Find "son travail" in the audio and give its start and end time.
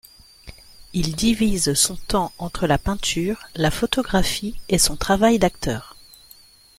4.79-5.37